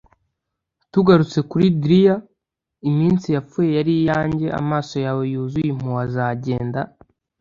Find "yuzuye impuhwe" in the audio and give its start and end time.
5.33-5.99